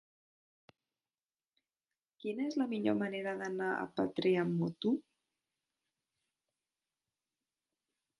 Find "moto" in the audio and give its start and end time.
4.61-4.95